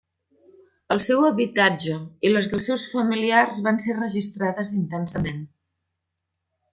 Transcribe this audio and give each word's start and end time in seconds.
El 0.95 1.01
seu 1.07 1.25
habitatge 1.25 1.97
i 2.29 2.33
les 2.33 2.49
dels 2.53 2.65
seus 2.69 2.85
familiars 2.93 3.59
van 3.67 3.77
ser 3.83 3.97
registrades 3.99 4.73
intensament. 4.81 5.45